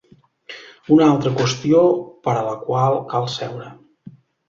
[0.95, 1.83] Una altra qüestió
[2.25, 3.73] per a la qual cal seure.